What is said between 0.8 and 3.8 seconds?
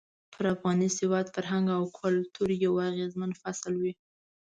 سواد، فرهنګ او کلتور يو اغېزمن فصل